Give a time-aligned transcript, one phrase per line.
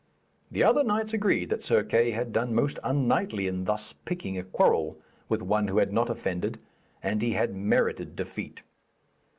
[0.49, 4.41] The other knights agreed that Sir Kay had done most unknightly in thus picking a
[4.41, 4.97] quarrel
[5.29, 6.57] with one who had not offended,
[7.03, 8.63] and he had merited defeat.